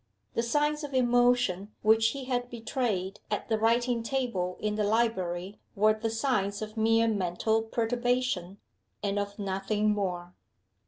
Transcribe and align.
The 0.33 0.41
signs 0.41 0.83
of 0.83 0.95
emotion 0.95 1.73
which 1.83 2.07
he 2.07 2.23
had 2.25 2.49
betrayed 2.49 3.19
at 3.29 3.49
the 3.49 3.59
writing 3.59 4.01
table 4.01 4.57
in 4.59 4.73
the 4.73 4.83
library 4.83 5.59
were 5.75 5.93
the 5.93 6.09
signs 6.09 6.59
of 6.63 6.75
mere 6.75 7.07
mental 7.07 7.61
perturbation, 7.61 8.57
and 9.03 9.19
of 9.19 9.37
nothing 9.37 9.91
more. 9.91 10.33